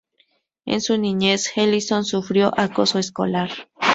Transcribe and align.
En 0.65 0.81
su 0.81 0.97
niñez 0.97 1.51
Ellison 1.55 2.03
sufrió 2.05 2.51
acoso 2.57 2.97
escolar. 2.97 3.51